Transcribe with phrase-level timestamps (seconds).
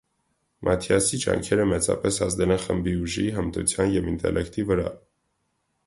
[0.67, 4.93] Մաթիասի ջանքերը մեծապես ազդել են խմբի ուժի, հմտության և ինտելեկտի վրա։